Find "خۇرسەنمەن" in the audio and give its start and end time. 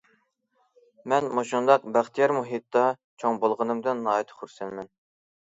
4.41-4.93